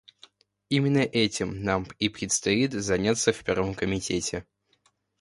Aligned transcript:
Именно 0.69 1.01
этим 1.03 1.61
нам 1.61 1.85
и 1.99 2.09
предстоит 2.09 2.73
заняться 2.73 3.33
в 3.33 3.43
Первом 3.43 3.75
комитете. 3.75 4.47